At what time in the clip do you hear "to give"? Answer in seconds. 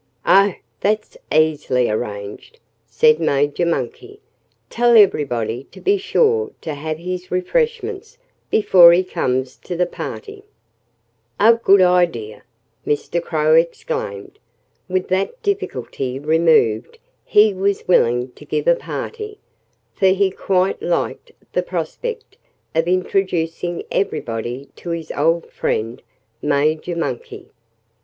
18.31-18.67